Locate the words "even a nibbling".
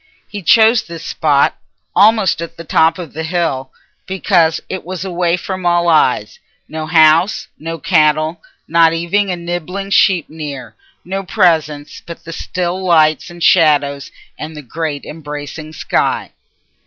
8.93-9.91